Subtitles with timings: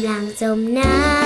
[0.00, 1.23] ำลังจมน้ำ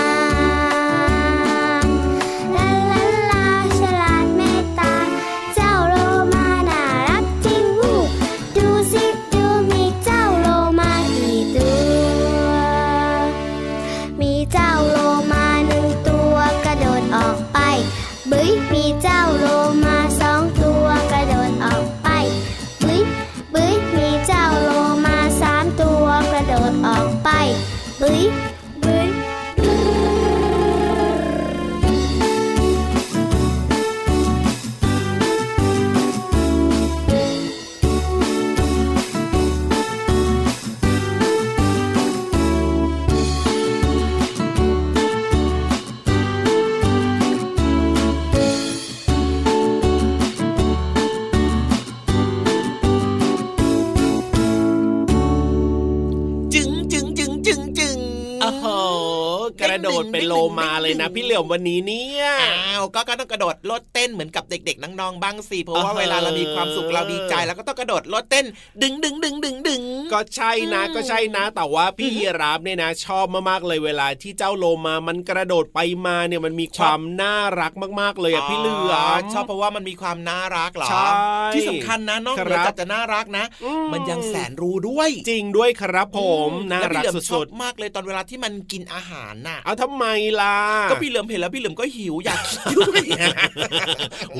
[59.59, 68.47] que ระโดดเป็นโลมาเลยนะ พี่เหลี่ยมวันนี้เนี่ยอ้าวก็ก็ต้องกระโดดโลดเต้นเหมือนกับเด็ก ๆน้องๆบ้างสิเพราะว่าเออเวลาเรามีความสุขเราดีใจแล้วก็ต้องกระโดดโลดเต้น
[68.83, 81.09] ดึงดึงดึงดึงดึงก็ใช่นะอืมก็ใช่นะ แต่ว่าพี่ยีราฟเนี่ยนะ ชอบมากๆเลยเวลาที่เจ้าโลมามันกระโดดไปมาเนี่ยมันมีความน่ารักมากๆเลยอะพี่เหลือมชอบเพราะว่ามันมีความน่ารักเหรอใช่
[81.55, 90.07] ที่สำคัญนะนอกเหนือครับจากจะน่ารักนะอืมมันยังแสนรู้ด้วย จริงด้วยครับผมน่าแล้วรัพี่กเหลือมชอสุบดมากเลยตอนเวลาที่มันกินอาหารน่ะๆเอาทำไม
[90.41, 90.57] ล่ะ
[90.91, 93.05] ก็พี่เหลือมเห็นแล้วพี่เหลือมก็หิวอยากกินด้วย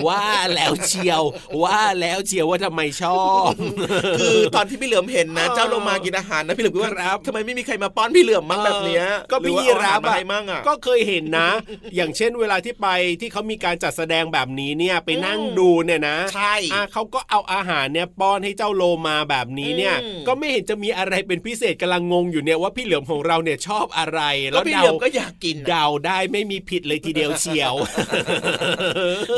[0.07, 1.23] ว่าแล้วเชียว
[1.63, 3.51] ว่าแล้วเชียวว่าทำไมชอบ
[4.21, 11.49] คือตอนที่พี่เหลือมเห็นนะเออเจ้าโลมากินอาหารนะพี่เหลือมก็ว่าครับทำไมไม่มีใครมาป้อนพี่เหลือมมั่งแบบเนี้ยก็หรือพี่ว่ายีราฟเออหมาอะให้มั่งอะก็เคยเห็นนะ
[11.97, 12.89] อย่างเช่นเวลาที่ไป
[13.21, 27.75] ที่เขามีการจัดแสดงแบบนี้เนี่ยไปนั่งอืมดูเนี่ยนะใช่อะเขาก็เอาอาหารเนี่ยป้อนให้เจ้าโลมาแบบนี้เนี่ยอืมก็ไม่เห็นจะมีอะไรเป็นพิเศษกำลังงงอยู่เนี่ยว่าพี่เหลือมของเราเนี่ยชอบอะไรก็แล้วพี่เดาเหลือมก็อยากกินน่ะเดาได้ไม่มีผิดเลยทีเดียวเชียว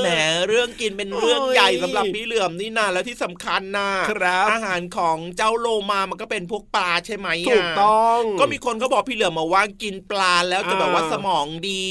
[0.03, 0.09] แหม
[0.49, 11.83] เรื่องกินเป็นเรื่องโอ้ยใหญ่สำหรับพี่เหลือมนี่นะแล้วที่สำคัญนะครับอาหารของเจ้าโลมามันก็เป็นพวกปลาใช่ไหมะถูกต้อง ก็มีคนเขาบอกพี่เหลือมมาว่ากินปลาแล้วจะแบบว่าอ่าสมองดี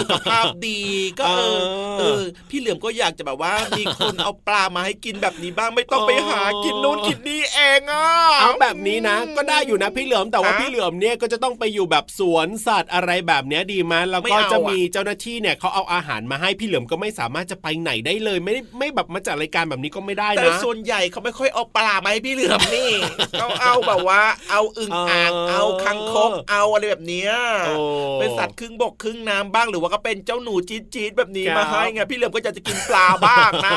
[0.00, 0.82] สุขภาพดี
[1.18, 1.58] ก็เออ
[1.98, 8.06] เออเออพี่เหลือมก็อยากจะแบบว่ามีคนเอาปลามาให้กินแบบนี้บ้างไม่ต้องไปหากินนู่นกินนี่เองอะ
[8.40, 22.90] เอาแบบนี้นะ ก็ได้อยู่นะพี่เหลือมแต่ว่าฮะพี่เหลือมเนี่ยก็จะต้องไปอยู่แบบสวนสัตว์อะไรแบบเนี้ยดีไหมแล้วไม่ก็เอาจะอะมีเจ้าหน้าที่เนี่ยเขาเอาอาหารมาให้พี่เหลือมก็ไม่สามารถจะไปไหนได้เลย ไม่ได้ไม่แบบมาจัดรายการแบบนี้ก็ไม่ได้แต่นะส่วนใหญ่เขาไม่ค่อยเอาปลามาให้พี่เหลือมนี่
[23.38, 27.30] เขาเอาแบบว่า เอาอึ่งอ่างเออเอาคังคกเอาอะไรแบบเนี้ย
[27.66, 27.74] โอ้
[28.20, 33.72] เป็นสัตว์ครึ่งบกครึ่งน้ำบ้างหรือว่าก็เป็นเจ้าหนูจี๊ดจี๊ดๆแบบนี้ครับมาให้ไงพี่เหลือมก็จะจะกินปลาบ้างนะ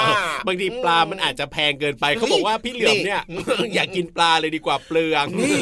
[0.47, 3.22] บางทีปลามันอาจจะแพงเกินไปเขาบอกว่าพี่เหลือมเนี่ย
[3.76, 5.58] อยากกินปลาเลยดีกว่าเปลืองนี่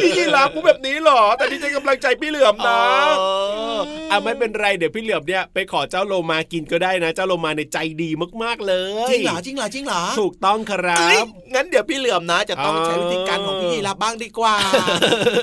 [0.00, 2.80] พี่ยีราฟกูแบบนี้เหรอแต่นี่ใจกำลังใจพี่เหลือมนะ
[3.20, 3.24] เอ
[3.76, 3.80] อ
[4.10, 8.10] อะไม่เป็นไรเดี๋ยวพี่เหลือมเนี่ยไปขอเจ้าโลมากินก็ได้นะ เจ้าโลมาในยใจดี
[8.42, 8.74] มากๆเล
[9.06, 14.54] ย จริงเหรอจริงเหรอจริงเหรอถูกต้องครัเอ้ยบงั้นเดี๋ยวพี่เหลือมนะ จะต้องอ๋อใช้วิธีการของพี่ยีราฟบ้างดีกว่า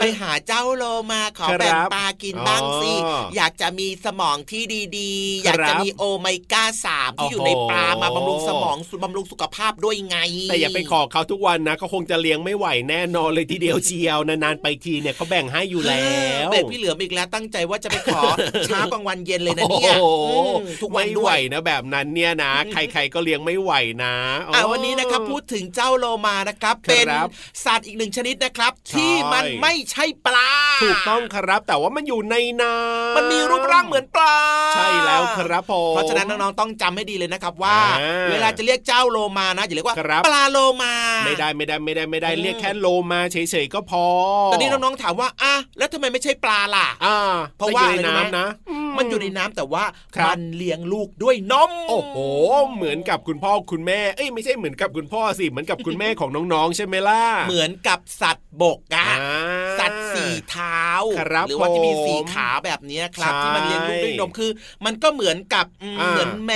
[0.01, 4.63] ไปหาเจ้าโลมาขอครับแบ่งปลากินบ้างสิอ๋ออยากจะมีสมองที่
[4.97, 10.17] ดีๆครับอยากจะมีโอเมก้าสามที่อยู่ในปลามาโอ้โหบำรุงสมองบำรุงสุขภาพด้วยไง
[10.49, 16.07] แต่อย่าไปขอเขาทุกวันนะเขาคงจะเลี้ยงไม่ไหวแน่นอนเลยทีเดียวเชียวนานๆไปทีเนี่ยเขาแบ่งให้อยู่แล้
[16.47, 18.21] วเด็กพี่เหลือมอีกแล้วตั้งใจว่าจะไปขอ
[18.65, 20.31] เช้ากลางวันเย็นเลยนะเนี่ยโอ้โห
[20.63, 23.71] อืมทุกวันไม่ด้ไหววยนะแบบนั้นเนี่ยนะ ใครๆก็เลี้ยงไม่ไหว
[24.03, 24.15] นะ
[24.53, 27.05] อ่าวันนี้นะครับพูดถึงเจ้าโลมานะครับครับเป็น
[27.65, 30.51] สัตว์อีกหนึ่งชนิดนะครับใช่ที่มันไม่ใช่ปลา
[30.83, 34.37] ถูกต้องครับ แต่ว่ามันอยู่ในน้ำมันมีรูปร่างเหมือนปลา
[34.75, 40.93] ใช่แล้วครับผมเพราะฉะนั้นน้องๆต้องจำให้ดีเลยนะครับว่าอ่า เวลาจะเรียกเจ้าโลมานะอย่าเรียกว่าครับปลาโลมา
[41.25, 44.05] ไม่ได้ไม่ได้ไม่ได้ไม่ได้อืมเรียกแค่โลมาเฉยๆก็พอ
[44.51, 48.47] ตอนนี้น้องๆถามว่าอะแล้วทำไมไม่ใช่ปลาล่ะอ่าเพราะว่าแต่อยู่ในอะไรรู้ไหมน้ำนะ
[48.97, 49.83] มันอยู่ในน้ำแต่ว่า
[50.15, 52.15] ครับมันเลี้ยงลูกด้วยนมโอ้โห
[52.75, 59.37] เหมือนกับคุณพ่อคุณแม่เอ้ยไม่ใช่เหมือนกับคุณพ่อสิเหมือนกับคุณแม่ของน้องๆ ใช่ไหมล่ะเหมือนกับสัตว์บกอะอ่า
[59.79, 60.83] สัตว์ สี่เท้า
[61.19, 64.51] ครับหรือว่าที่มีผมสี่ขาแบบเนี้ยครับใช่ที่มันเลี้ยงลูกด้วยนมคือ
[64.85, 66.53] มันก็เหมือนกับอืมอ่าเหมือนแม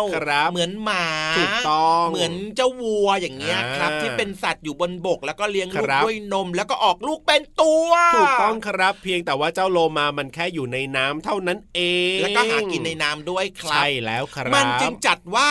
[0.00, 1.06] วครับเหมือนหมา
[1.38, 11.80] ถูกต้องเหมือนเจ้าวัวอย่างเงี้ยครับอ่าที่เป็นสัตว์อยู่บนบก แล้วก็เลี้ยงลูกครับด้วยนม แล้วก็ออกลูกเป็นตัว ถูกต้องครับ เพียงแต่ว่าเจ้าโลมามันแค่อยู่ในน้ำเท่านั้นเอ
[12.16, 15.50] ง แล้วก็หากินในน้ำด้วยครับใช่แล้วครับ มันจึงจัดว่า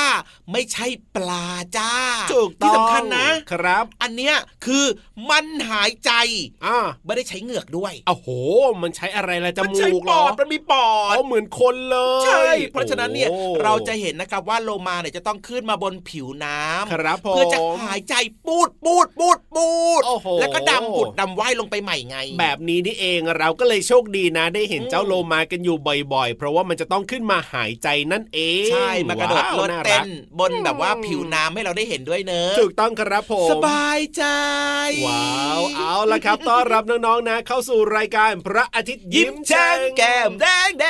[0.51, 1.45] ไม่ใช่ปลา
[1.77, 1.91] จ้า
[2.33, 4.85] ถูกต้องที่สำคัญนะครับ อันเนี้ยคือ
[5.29, 6.11] มันหายใจ
[6.65, 8.27] อ่าไม่ได้ใช้เหงือกด้วยโอ้โห
[8.81, 18.15] มันใช้อะไรละจมันใช้มูกปเหรออดมันมีปอดเอาเหมือนคนเลย ใช่ เพราะฉะนั้นเนี่ยโอ้เราจะเห็นนะครับว่าโลมาเนี่ยจะต้องขึ้นมาบนผิวน้ำครับผมเพื่อจะหายใจ
[18.45, 25.77] ปูดปูดปูดปูดโอ้โหแล้วก็ดำปุดดำว่ายลงไปใหม่ไง แบบนี้นี่เองเราก็เลยโชคดีนะ ได้เห็นอืมเจ้าโลมากันอยู่
[26.13, 30.09] บ่อยๆ เพราะว่ามันจะต้องขึ้นมาหายใจนั่นเองใช่มากระโดดว้าวโลดาเต้รักน
[30.39, 34.23] บนแบบว่าผิวน้ำให้เราได้เห็นด้วยเนอะถูกต้องครับผมสบายใจ
[35.07, 40.85] ว้าวเอาละครับต้อนรับน้องๆนะเข้าสู่รายการพระอาทิตย์ยิ้ยิ้มมแฉ่แฉ่งงแก้มแดงแด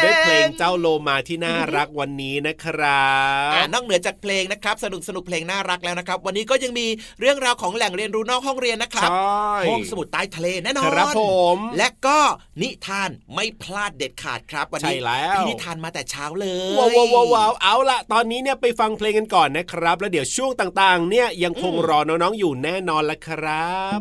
[0.00, 3.08] งด้วยเพลงเจ้าโลมาที่น่ารักวันนี้นะครั
[3.50, 6.86] บอ่านอกเหนือจากเพลงนะครับ สนุกสนุกเพลงน่ารักแล้วนะครับ วันนี้ก็ยังมี
[7.20, 9.16] เรื่องราวของแหล่งเรียนรู้นอกห้องเรียนนะคใชรับ่
[9.68, 11.22] ห้องสมุดใต้ทะเลแน่นอนครับผ
[11.56, 12.18] มและก็
[12.62, 24.00] นิทานไม่พลาดเด็ดขาดครับวันนี้ใช่แล้วพี่นิทานมาแต่เช้าเลยว้าวว้าวว้าวว้าวเอาละตอนนี้เนี่ยไปฟังเพลงกันก่อนนะครับ แล้วเดี๋ยวช่วงต่างๆ เนี่ยยังคงรอน้องๆอยู่แน่นอนละครับ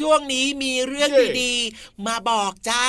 [0.00, 1.10] ช่วงนี้มีเรื่อง
[1.42, 2.86] ดีๆ มาบอกจ้า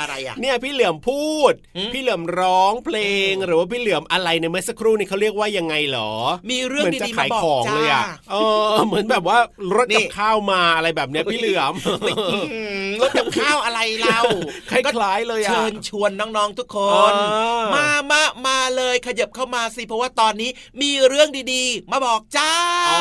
[0.00, 2.96] อะไรอะ เนี่ยพี่เหลือมพูดหืมพี่เหลือมร้องเพล
[3.30, 6.10] ง หรือว่าพี่เหลือมอะไรในยเมื่อสักครู่นี้เขาเรียกว่ายังไงหรอ
[6.50, 8.36] มีเรื่องเหมือนจะดีๆขามายบอกของจ้าเลยอะเอ
[8.74, 9.38] อเหมือนแบบว่า
[9.76, 12.16] รถนี่กับข้าวมาอะไรแบบเนี้ยพี่เหลือมอื้อ
[12.52, 14.20] หือรถกับข้าวอะไรเรา
[14.70, 16.78] คล้ายๆเลยอะเชิญชวนน้องๆทุกค
[17.10, 20.50] นอ่ามมามามาเลยขยับเข้ามาสิเพราะว่าตอนนี้
[20.82, 22.52] มีเรื่องดีๆ มาบอกจ้า
[22.90, 23.00] อ๋อ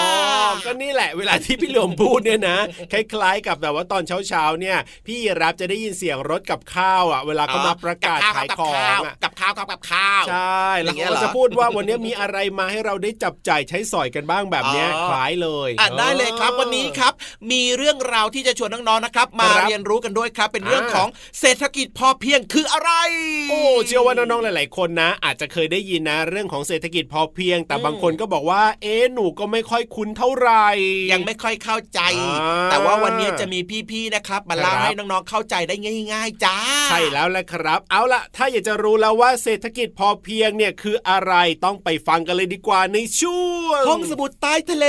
[0.65, 2.57] ก็นี่แหละ เวลาที่พี่เหลือมพูดเนี่ยนะ
[2.91, 4.77] คล้ายๆ กับแบบว่าตอนเช้าๆเนี่ย
[5.07, 8.73] พี่รับจะได้ยินเสียงรถกับข้าวอะเวลาเขามาประกาศขายของ
[9.05, 17.13] อะกับข้าวกับกับข้าวใช่แล้วอย่างเงี้ยเขาเหรอจะพูดว่าวันนี้มีอะไรมาให้เราได้จับจ่ายใช้สอยกันบ้างแบบเนี้ยอ๋อคล้ายเลยอะได้เลยครับวันนี้ครับ
[17.51, 21.07] มีเรื่องราวที่จะชวนน้องๆนะครับ มาครับเรียนรู้กันด้วยครับ เป็นเรื่องอ่าของ
[21.39, 22.91] เศรษฐกิจพอเพียงคืออะไร
[23.49, 30.67] โอ้เชื่อว่าน้องๆหลาย ๆ คนนะ อาจจะเคยได้ยินนะ เรื่องของเศรษฐกิจพอเพียง แต่อืมบางคนก็บอกว่า เอ๊ะหนูก็ไม่ค่อยคุ้นเท่าไหร่
[31.11, 35.75] ยังไม่ค่อยเข้าใจอ่าแต่ว่าวันนี้จะมีพี่ๆนะครับมาเล่าครับให้น้องๆเข้าใจได้
[36.13, 36.57] ง่าย ๆ จ้า
[36.89, 41.33] ใช่แล้วแหละครับ เอาล่ะ ถ้าอยากจะรู้แล้วว่าเศรษฐกิจพอเพียงเนี่ยคืออะไร
[41.65, 44.87] ต้องไปฟังกันเลยดีกว่าในช่วงห้องสมุดใต้ทะเล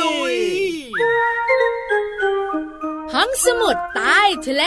[0.00, 0.38] ลุย
[3.14, 4.64] ห้องสมุดใต้ทะเล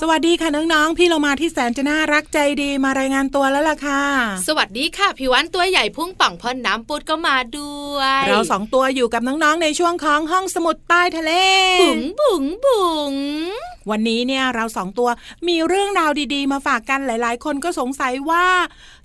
[0.00, 4.02] สวัสดีค่ะน้องๆ พี่เรามาที่แสนจะน่ารักใจดีมารายงานตัวแล้วล่ะค่ะ
[4.48, 11.32] สวัสดีค่ะพี่วันตัวใหญ่พุ่งป่องพ่นน้ำปุดก็มาด้วย เราสองตัวอยู่กับน้องๆในช่วงของห้องสมุดใต้ทะเล
[11.80, 13.14] บุ๋งบุ๋งบุ๋ง
[13.90, 15.08] วันนี้เนี่ยเราสองตัว
[15.48, 18.46] มีเรื่องราวดีๆ มาฝากกันหลาย ๆ คนก็สงสัยว่า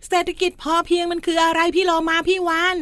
[0.09, 2.77] เศรษฐกิจพอเพียงมันคืออะไรพี่เรามาพี่วัน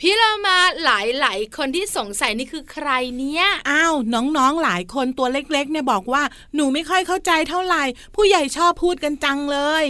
[0.00, 6.22] พี่เรามาหลายหลายๆคนที่สงสัยนี่คือใครเนี่ยอ้าวน้องๆหลายคนตัวเล็กๆเนี่ยบอกว่า
[6.54, 7.84] หนูไม่ค่อยเข้าใจเท่าไหร่
[8.14, 9.86] ผู้ใหญ่ชอบพูดกันจังเลย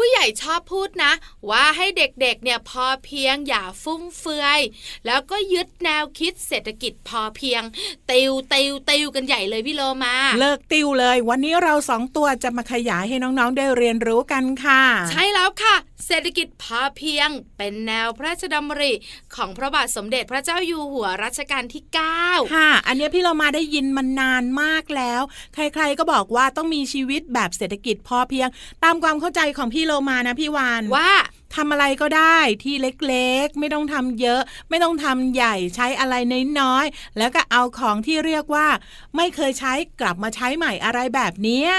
[0.00, 1.12] ผู้ใหญ่ชอบพูดนะ
[1.50, 4.60] ว่าให้เด็กๆเนี่ยพอเพียงอย่าฟุ่มเฟือย
[5.06, 7.62] แล้วก็ยึดแนวคิดเศรษฐกิจพอเพียง
[8.10, 15.76] ติวติวติวกันใหญ่เลยพี่โลมา เลิกติวเลย วันนี้เราสองตัวจะมาขยายให้น้องๆได้เรียนรู้กันค่ะ ใช่แล้วค่ะ
[16.06, 18.92] เศรษฐกิจพอเพียง เป็นแนวพระราชดำริ
[19.34, 21.82] ของพระบาทสมเด็จพระเจ้าอยู่หัวรัชกาลที่
[22.18, 25.22] 9 ค่ะ อันเนี้ยพี่เรามาได้ยินมานานมากแล้ว
[25.54, 28.48] ใครๆก็บอกว่าต้องมีชีวิตแบบเศรษฐกิจพอเพียง
[28.84, 31.10] ตามความเข้าใจของพี่โลมานะพี่วานว่า
[31.54, 36.14] ทำอะไรก็ได้ที่เล็กๆ ไม่ต้องทำเยอะ ไม่ต้องทำใหญ่ใช้อะไร
[36.60, 38.68] น้อยๆแล้วก็เอาของที่เรียกว่า
[39.16, 41.70] ไม่เคยใช้กลับมาใช้ใหม่อะไรแบบเนี้ย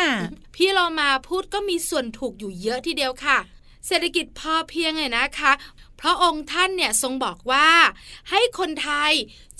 [0.55, 3.37] พี่เรามาพูดก็มีส่วนถูกอยู่เยอะทีเดียวค่ะ
[3.87, 5.53] เศรษฐกิจพอเพียงไงนะคะ
[5.97, 7.69] เพราะองค์ท่านเนี่ยทรงบอกว่า
[8.29, 9.13] ให้คนไทย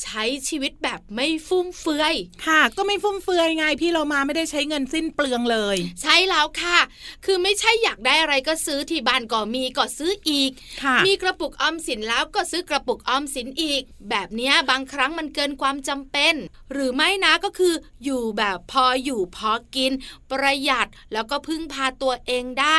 [0.03, 2.15] ใช้ชีวิตแบบไม่ฟุ่มเฟือย
[2.45, 6.79] ค่ะ ก็ไม่ฟุ่มเฟือยไง พี่เรามาไม่ได้ใช้เงินสิ้นเปลืองเลย ใช่แล้วค่ะ
[7.25, 10.51] คือไม่ใช่อยากได้อะไรก็ซื้อที่บ้านก็มีก็ซื้ออีก
[10.83, 16.33] ค่ะมีกระปุกออมสินแล้วก็ซื้อกระปุกออมสินอีก แบบเนี้ยบางครั้งมันเกินความจำเป็น
[16.71, 19.91] หรือไม่นะก็คือ อยู่แบบพออยู่พอกิน
[20.31, 22.77] ประหยัดแล้วก็พึ่งพาตัวเองได้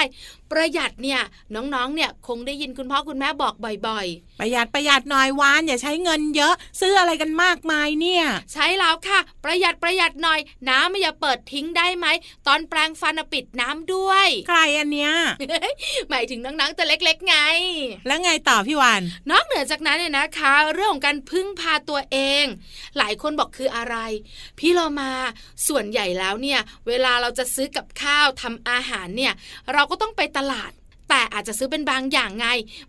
[0.51, 1.21] ประหยัดเนี่ย
[1.55, 4.07] น้องๆเนี่ยคงได้ยินคุณพ่อคุณแม่บอกบ่อย
[4.41, 12.07] ประหยัดประหยัดหน่อยวานอย่าใช้เงินเยอะซื้ออะไรกันมากมายเนี่ยๆใช่แล้วค่ะ ประหยัดประหยัดหน่อย น้ำไม่อย่าเปิดทิ้งได้ไหม
[12.47, 15.13] ตอนแปรงฟันน่ะปิดน้ำด้วย ใครอันเนี้ย
[16.11, 17.37] หมายถึงน้องๆตัวเล็กๆไง
[18.07, 22.45] แล้วไงต่อพี่วานนอกเหนือจากนั้นเนี่ยนะคะ เรื่องของการพึ่งพาตัวเอง
[22.99, 23.97] หลายคนบอกคืออะไร
[24.59, 25.11] พี่เรามา
[25.69, 29.33] ส่วนใหญ่แล้วเนี่ย เวลาเราจะซื้อกับข้าวทำอาหารเนี่ย
[29.73, 30.73] เราก็ต้องไปตลาด
[31.11, 32.47] แต่อาจจะซื้อเป็นบางอย่างไง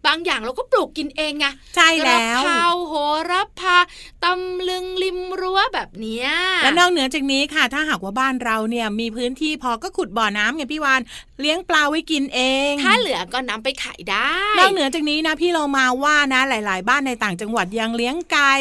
[0.08, 2.94] บางอย่างเราก็ปลูกกินเองไงใช่แล้วกระเพราโห
[3.32, 3.78] ระพา
[4.24, 6.28] ตำลึงริมรั้วแบบเนี้ย
[6.64, 11.02] และนอกเหนือจากนี้ค่ะ ถ้าหากว่าบ้านเราเนี่ยมีพื้นที่พอก็ขุดบ่อน้ำไงพี่วาน
[11.42, 12.40] เลี้ยงปลาไว้กินเอ
[12.72, 18.52] ง ถ้าเหลือก็นำไปขายได้นอกเหนือจากนี้นะพี่เรามาว่านะ หลาย ๆ บ้านในต่างจังหวัดยังเลี้ยงไก่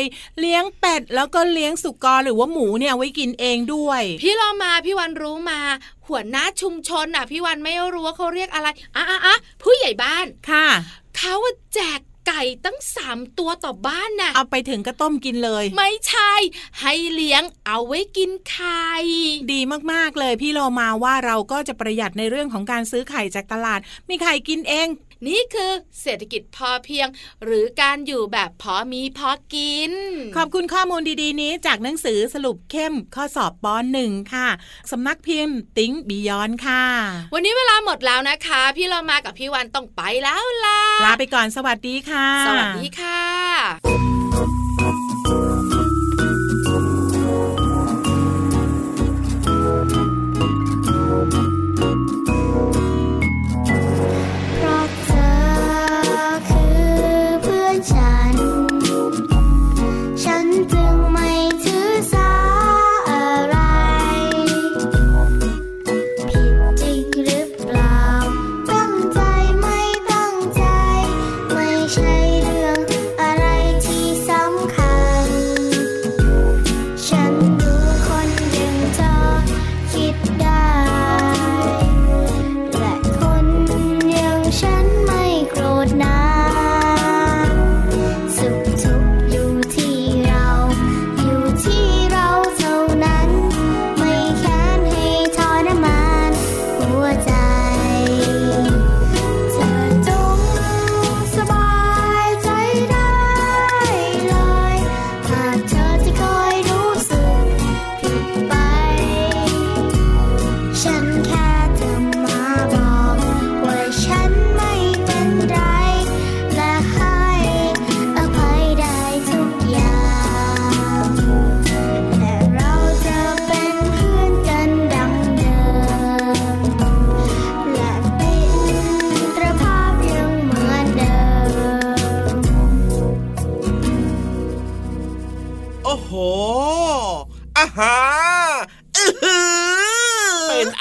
[0.41, 5.61] เลี้ยงเป็ดแล้วก็เลี้ยงสุกรหรือว่าหมูเนี่ยไว้กินเองด้วย พี่เรามาพี่วันรู้มา
[6.11, 10.67] หัวหน้าชุมชนอะพี่วันไม่รู้ว่าเขาเรียกอะไรอะอะอะผู้ใหญ่บ้านค่ะ
[11.19, 16.33] เขาอะแจกไก่ตั้งสามตัวต่อบ้านน่ะ เอาไปถึงก็ต้มกินเลย ไม่ใช่
[16.81, 18.89] ให้เลี้ยงเอาไว้กินไข่
[19.53, 19.61] ดี
[19.93, 24.89] มากๆเลยพี่เรามาว่าเราก็จะประหยัดในเรื่องของการซื้อไข่จากตลาด มีไข่กินเอง
[25.29, 25.71] นี่คือ
[26.03, 27.09] เศรษฐกิจพอเพียง
[27.45, 29.93] หรือการอยู่แบบพอมีพอกิน
[30.37, 34.49] ขอบคุณข้อมูลดีๆ นี้จากหนังสือสรุปเข้มข้อสอบปหนึ่งค่ะ
[34.91, 36.85] สำนักพิมพ์ติ้งบียอนค่ะ
[37.35, 43.21] วันนี้เวลาหมดแล้วนะคะ พี่เรามากับพี่วันต้องไปแล้วล่ะลาไปก่อนสวัสดีค่ะ สวัสดีค่ะ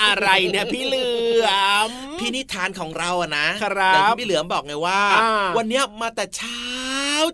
[0.03, 1.09] อะไรเนี่ยพี่เหลื
[1.45, 1.49] อ
[1.87, 6.63] มพี่นิทานของเราอะนะครับอย่างที่พี่เหลือมบอกไงว่าอ่าวันเนี้ยมาแต่เช้า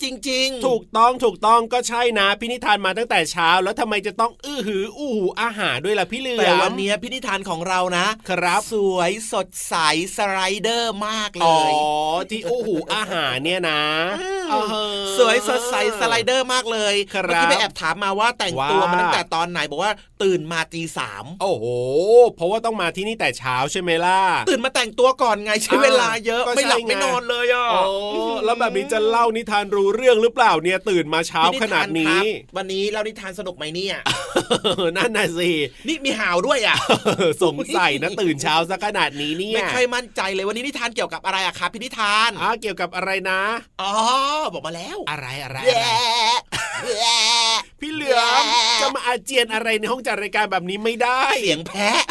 [0.04, 9.76] จริง ๆ ถูกต้องถูกต้องก็ใช่นะพี่นิทานมาตั้งแต่เช้า แล้วทำไมจะต้องอื้อหืออู้หูอาหารด้วยล่ะพี่เหลือมแต่วันเนี้ยพี่นิทานของเรานะ ครับสวยสดใส
[10.18, 11.74] slider มากเลย
[12.32, 13.82] ที่อู้หูอาหารเนี่ยนะ
[14.52, 14.56] มเอ
[15.02, 19.92] อสวยสดใส slider มากเลยครับเมื่อกี้ไปแอบถามมาว่าแต่งตัวว่ามาตั้งแต่ตอนไหนบอกว่า
[20.24, 21.66] ตื่นมาตีสามโอ้โห
[22.36, 27.82] เพราะว่าต้องมาที่นี่แต่เช้าใช่ไหมล่ะ ตื่นมาแต่งตัวก่อนไงใช้อ่าเวลาเยอะก็ไม่หลับใช่ไงไม่นอนเลยอะโอ้
[28.46, 32.24] แล้วแบบนี้จะเล่านิทานรู้เรื่องหรือเปล่าเนี่ยตื่นมาเช้าพี่ขนาดคนี้รับ
[32.58, 33.96] วันนี้เรานิทานสนุกไหมเนี่ย
[34.98, 35.52] นั่นน่ะสิ
[35.88, 36.78] นี่มีห่าวด้วยอะ
[37.44, 43.42] สงสัยนะตื่นเช้าซะขนาดนี้เนี่ยไม่ค่อยมั่นใจเลยวันนี้นิทานเกี่ยวกับอะไรอะครับพี่นิทานอ่าเกี่ยวกับอะไรนะ
[43.82, 43.92] อ๋อ
[44.54, 45.96] บอกมาแล้วอะไรอะไรแย่
[46.54, 47.20] อะไรแย่
[47.86, 48.44] พี่เหลือม
[48.82, 52.02] จะมาอาเจียนอะไรในห้องจัดรายการแบบนี้ไม่ได้เสียงแพะ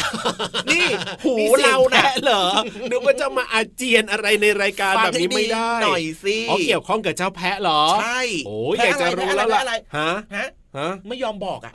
[0.70, 0.86] นี่
[1.24, 2.44] หูนี่สียงเรานะแพะเหรอ
[2.90, 11.72] นึกว่าจะมาอาเจียนอะไรในรายการฟังแบบนี้ไม่ได้ให้หน่อยสิอ๋อเกี่ยวข้องกับเจ้าแพะเหรอใช่โอ้ยอยากจะรู้แล้วล่ะอะไรฮะฮะฮะไม่ยอมบอกอะ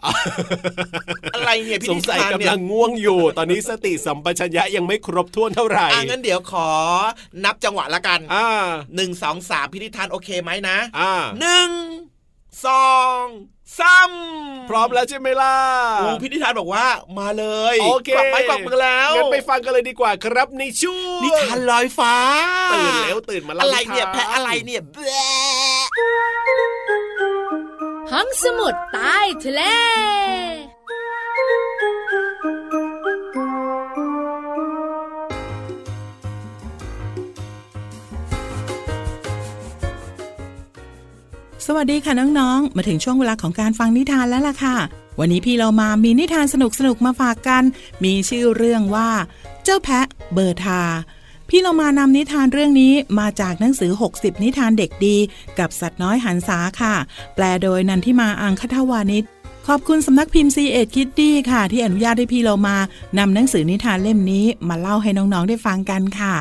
[1.33, 6.69] อะไรเนี่ยพี่สงสัยนิทานกำเนี่ยลังง่วงอยู่ ตอนนี้สติสัมปชัญญะยังไม่ครบถ้วนเท่าไหร่อะงั้นเดี๋ยวขอ
[7.45, 8.47] นับจังหวะละกันอ่า
[8.95, 11.71] หนึ่งสองสามพี่นิทานโอเคไหมนะอ่าหนึ่ง
[12.65, 13.23] สอง
[13.77, 14.11] สาม
[14.69, 15.55] พร้อมแล้วใช่ไหมล่ะ
[15.99, 16.85] โอ้พี่นิทานบอกว่า
[17.19, 22.15] มาเลยโอเคกลับไปกลับมือแล้วงั้นไปฟังกันเลยดีกว่าครับในช่วงนิทานลอยฟ้า
[22.73, 25.29] ตื่นแล้วตื่นมาเล่าอะไรนิทานเนี่ยแพะอะไรเนี่ยแบะ
[28.11, 29.61] ห้องสมุดใต้ทะเล
[41.71, 44.75] สวัสดีค่ะน้องๆ มาถึงช่วงเวลาของการฟังนิทานแล้วล่ะค่ะ
[45.19, 46.55] วันนี้พี่เรามามีนิทานส
[46.87, 47.63] นุกๆ มาฝากกัน
[48.03, 49.09] มีชื่อเรื่องว่า
[49.63, 50.81] เจ้าแพะเบอร์ทา
[51.49, 55.17] พี่เรามานำนิทานเรื่องนี้มาจากหนังสือ 60 นิทานเด็กดี
[55.59, 56.95] กับสัตว์น้อยหรรษาค่ะ
[57.35, 59.23] แปลโดยนันทิมาอังคทวานิช
[59.67, 62.77] ขอบคุณสำนักพิมพ์ซีเอ็ดคิดดี้ค่ะ ที่อนุญาตให้พี่เรามา
[63.17, 66.35] นำหนังสือนิทานเล่มนี้มาเล่าให้น้องๆ ได้ฟังกันค่ะ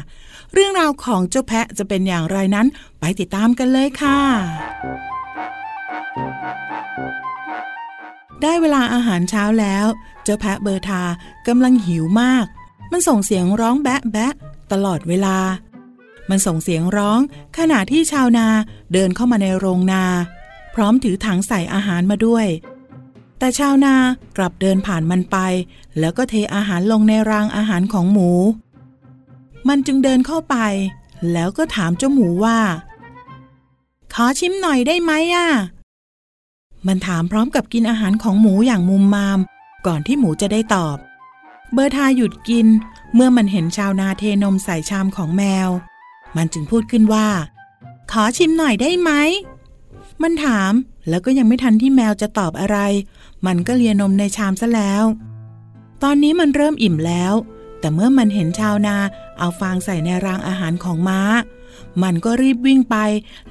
[0.54, 2.66] เรื่องราวของเจ้าแพะจะเป็นอย่างไรนั้น
[3.00, 4.18] ไปติดตามกันเลยค่ะ
[8.42, 9.86] ได้เวลาอาหารเช้าแล้ว
[10.24, 11.02] เจ้าแพะเบอร์ทา
[11.48, 12.46] กำลังหิวมาก
[12.92, 14.32] มันส่งเสียงร้องแบะแบะ
[14.72, 15.38] ตลอดเวลา
[16.30, 17.20] มันส่งเสียงร้อง
[17.58, 18.46] ขณะที่ชาวนา
[18.92, 20.04] เดินเข้ามาในโรงนา
[20.74, 22.46] พร้อมถือถังใส่อาหารมาด้วย
[23.38, 23.94] แต่ชาวนา
[24.36, 25.36] กลับเดินผ่านมันไป
[25.98, 28.30] แล้วก็เทอาหารลงในรางอาหารของหมู
[29.68, 30.56] มันจึงเดินเข้าไป
[31.32, 32.58] แล้วก็ถามเจ้าหมูว่า
[34.14, 35.48] ขอชิมหน่อยได้ไหมอะ
[36.86, 39.38] มันถามพร้อมกับกินอาหารของหมูอย่างมุมมาม
[39.86, 40.96] ก่อนที่หมูจะได้ตอบ
[41.72, 42.66] เบอร์ทาหยุดกิน
[43.14, 45.68] เมื่อมันเห็นชาวนาเทนมใส่ชามของแมว
[46.36, 47.28] มันจึงพูดขึ้นว่า
[48.10, 49.10] ขอชิมหน่อยได้ไหม
[50.22, 50.72] มันถาม
[51.08, 52.78] แล้วก็ยังไม่ทันที่แมวจะตอบอะไร
[53.46, 55.04] มันก็เลียนมในชามซะแล้ว
[56.02, 57.34] ตอนนี้มันเริ่มอิ่มแล้ว
[57.80, 58.96] แต่เมื่อมันเห็นชาวนา
[59.38, 61.20] เอาฟางใส่ในรางอาหารของม้า
[62.02, 62.96] มันก็รีบวิ่งไป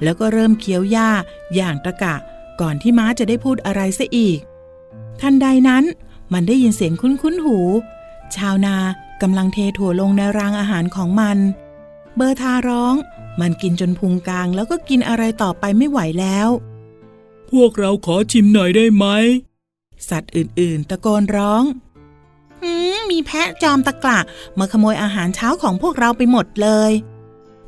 [0.02, 1.10] แล้วก็เริ่มเคี้ยวหญ้า
[1.54, 2.16] อย่างตะกะ
[2.60, 4.38] ก่อนที่ม้าจะได้พูดอะไรซะอีก
[5.20, 5.84] ทันใดนั้น
[6.32, 7.58] มันได้ยินเสียงคุ้นๆหู
[8.36, 8.76] ชาวนา
[9.22, 11.38] กำลังเทถั่วลงในรางอาหารของมัน
[12.16, 12.94] เบอร์ทาร้อง
[13.40, 16.48] มันกินจนพุงกลางแล้วก็กินอะไรต่อไปไม่ไหวแล้ว
[17.50, 19.06] พวกเราขอชิมหน่อยได้ไหม
[20.08, 21.64] สัตว์อื่นๆ ตะโกนร้อง
[22.60, 24.20] หืมมีแพะจอมตะกละ
[24.58, 26.90] มาขโมยอาหารเช้าของพวกเราไปหมดเลย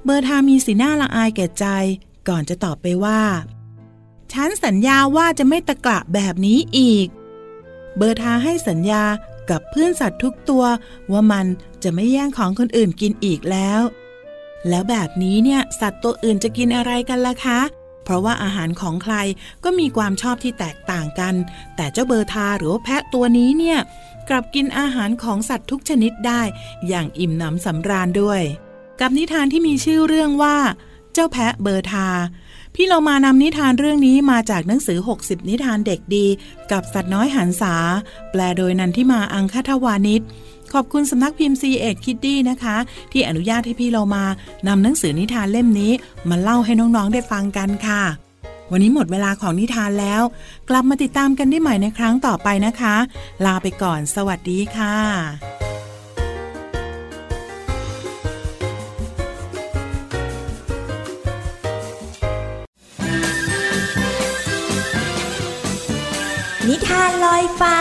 [0.05, 1.66] เบอร์ทามีสีหน้าละอายแก่ใจ
[2.29, 3.20] ก่อนจะตอบไปว่า
[4.33, 7.07] ฉันสัญญาว่าจะไม่ตะกละแบบนี้อีก
[7.97, 9.03] เบอร์ทาให้สัญญา
[9.51, 10.64] กับเพื่อนสัตว์ทุกตัว
[11.12, 11.47] ว่ามัน
[11.83, 13.81] จะไม่แย่งของคนอื่นกินอีกแล้ว
[14.69, 17.61] แล้วแบบนี้เนี่ยสัตว์ตัวอื่นจะกินอะไรกันล่ะคะ
[18.05, 19.14] เพราะว่าอาหารของใคร
[19.64, 21.35] ก็มีความชอบที่แตกต่างกัน
[21.77, 23.79] แต่เจ้าเบอร์ทาหรือว่าแพะตัวนี้เนี่ย
[24.29, 26.43] กลับกินอาหารของสัตว์ทุกชนิดได้
[26.88, 28.43] อย่างอิ่มหนำสำราญด้วย
[29.01, 30.57] กับนิทานที่มีชื่อเรื่องว่า
[31.12, 32.09] เจ้าแพะเบอร์ทา
[32.74, 36.26] พี่เรามานำนิทานเรื่องนี้มาจากหนังสือ 60 นิทานเด็กดี
[36.72, 37.74] กับสัตว์น้อยหันษา
[38.30, 40.22] แปลโดยนันทิมาอังคทวานิช
[40.72, 42.76] ขอบคุณสำนักพิมพ์ c ีเอ็ดคิดดี้นะคะ
[43.12, 44.24] ที่อนุญาตให้พี่เรามา
[44.68, 45.92] นำหนังสือนิทานเล่มนี้
[46.28, 48.02] มาเล่าให้น้องๆได้ฟังกันค่ะ
[48.70, 50.22] วันนี้หมดเวลาของนิทานแล้ว
[50.68, 52.96] กลับมาติดตามกันได้ใหม่ในครั้งต่อไปนะคะ
[53.44, 54.96] ลาไปก่อน สวัสดีค่ะ
[66.68, 67.77] นิทานลอยฟ้า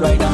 [0.00, 0.31] น้อ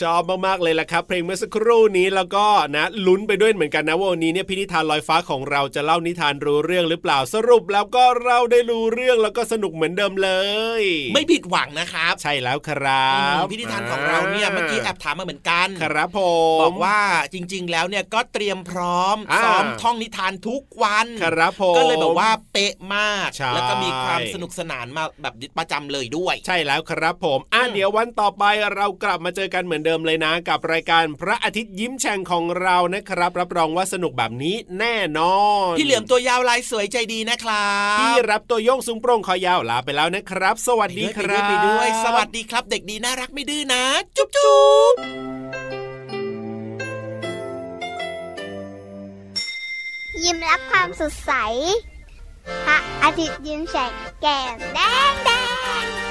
[0.00, 10.30] ชอบมากๆเลยล่ะครับ เพลงเมื่อสักครู่นี้แล้วก็นะลุ้นไปด้วยเหมือนกันนะว่าวันนี้เนี่ยพินิธานลอยฟ้าของเราจะเล่านิทานรู้เรื่องหรือเปล่าสรุปแล้วก็เราได้รู้เรื่องแล้วก็สนุกเหมือนเดิมเล
[10.80, 10.82] ย
[11.14, 13.10] ไม่ผิดหวังนะครับ ใช่แล้วครั
[13.40, 16.20] บพิธีทานของเราเนี่ยเมื่อกี้แอบถามมาเหมือนกันครับผ
[16.56, 17.00] มบอกว่า
[17.32, 35.38] จริง ๆ แล้วเนี่ยก็เตรียมพร้อมอ่าซ้อมท่องนิทานทุกวันครับผมก็เลยแบบว่าเป๊ะมากใช่แล้วก็มีความสนุกสนานมาแบบประจำเลยด้วย ใช่แล้วครับผมอะเดี๋ยววันต่อไปเรากลับมาเจอกันเหมือนเดิมเลยนะ กับรายการพระอาทิตย์ยิ้มแฉ่งของเรานะครับ รับรองว่าสนุกแบบนี้แน่นอ
[35.70, 43.82] น พี่เหลือมตัวยาวลายสวยใจดีนะครับพี่รับตัวโยงสูงโปร่งคอยาวลาไปแล้วนะครับ สวัสดีคไปด้รัวยบไปด้วย สวัสดีครับ เด็กดีน่ารักไม่ดื้อนะ
[44.16, 44.58] จุ๊บจุ๊
[44.92, 44.94] บ
[50.22, 51.32] ยิ้มรับความสดใส
[52.66, 54.78] พระอาทิตย์ยิ้มแฉกแก้มแด
[55.10, 55.30] งแด
[55.82, 56.09] ง